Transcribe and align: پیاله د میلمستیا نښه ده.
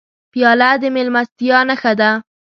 پیاله 0.31 0.69
د 0.81 0.83
میلمستیا 0.95 1.59
نښه 1.69 1.93
ده. 1.99 2.11